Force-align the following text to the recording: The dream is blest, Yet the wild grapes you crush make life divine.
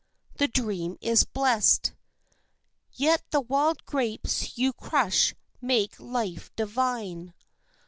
The 0.37 0.47
dream 0.47 0.97
is 0.99 1.25
blest, 1.25 1.93
Yet 2.91 3.21
the 3.29 3.39
wild 3.41 3.85
grapes 3.85 4.57
you 4.57 4.73
crush 4.73 5.35
make 5.61 5.99
life 5.99 6.49
divine. 6.55 7.35